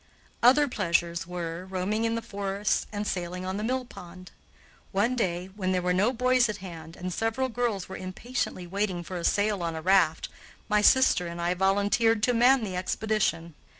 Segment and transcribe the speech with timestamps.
[0.41, 4.31] Other pleasures were, roaming in the forests and sailing on the mill pond.
[4.91, 9.03] One day, when there were no boys at hand and several girls were impatiently waiting
[9.03, 10.27] for a sail on a raft,
[10.67, 13.53] my sister and I volunteered to man the expedition.